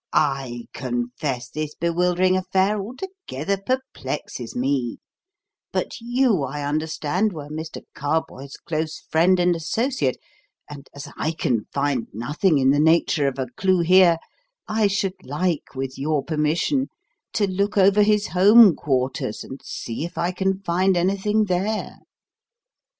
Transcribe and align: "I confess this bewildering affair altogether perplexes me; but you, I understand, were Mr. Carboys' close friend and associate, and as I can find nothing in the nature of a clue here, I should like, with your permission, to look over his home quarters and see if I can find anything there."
"I 0.13 0.65
confess 0.73 1.47
this 1.47 1.75
bewildering 1.75 2.35
affair 2.35 2.81
altogether 2.81 3.55
perplexes 3.63 4.55
me; 4.55 4.97
but 5.71 5.99
you, 6.01 6.41
I 6.43 6.63
understand, 6.63 7.33
were 7.33 7.49
Mr. 7.49 7.83
Carboys' 7.93 8.57
close 8.57 8.99
friend 9.11 9.39
and 9.39 9.55
associate, 9.55 10.17
and 10.67 10.89
as 10.95 11.07
I 11.17 11.33
can 11.33 11.65
find 11.71 12.07
nothing 12.13 12.57
in 12.57 12.71
the 12.71 12.79
nature 12.79 13.27
of 13.27 13.37
a 13.37 13.45
clue 13.55 13.81
here, 13.81 14.17
I 14.67 14.87
should 14.87 15.23
like, 15.23 15.75
with 15.75 15.99
your 15.99 16.23
permission, 16.23 16.87
to 17.33 17.45
look 17.45 17.77
over 17.77 18.01
his 18.01 18.29
home 18.29 18.75
quarters 18.75 19.43
and 19.43 19.61
see 19.63 20.03
if 20.03 20.17
I 20.17 20.31
can 20.31 20.61
find 20.63 20.97
anything 20.97 21.43
there." 21.43 21.99